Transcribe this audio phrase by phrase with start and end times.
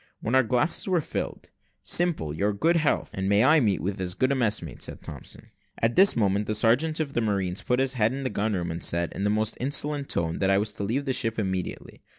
[0.19, 1.51] When our glasses were filled
[1.83, 5.51] "Simple, your good health, and may I meet with as good a messmate," said Thompson.
[5.77, 8.69] At this moment, the sergeant of marines put his head in at the gun room
[8.69, 11.37] door, and said, in a most insolent tone, that I was to leave the ship
[11.37, 12.01] immediately.